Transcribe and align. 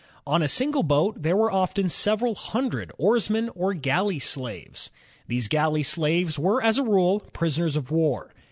On 0.25 0.41
a 0.41 0.47
single 0.47 0.81
boat 0.81 1.21
there 1.21 1.37
were 1.37 1.51
often 1.51 1.87
several 1.87 2.33
hundred 2.33 2.91
oarsmen 2.97 3.49
or 3.53 3.75
galley 3.75 4.17
slaves. 4.17 4.89
These 5.27 5.47
galley 5.47 5.83
slaves 5.83 6.39
were 6.39 6.59
as 6.59 6.79
a 6.79 6.83
rule 6.83 7.19
prisoners 7.33 7.77
of 7.77 7.91
war. 7.91 8.31